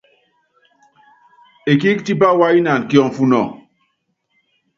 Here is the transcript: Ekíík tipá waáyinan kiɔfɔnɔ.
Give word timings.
Ekíík 1.71 1.99
tipá 2.05 2.27
waáyinan 2.39 2.81
kiɔfɔnɔ. 2.89 3.41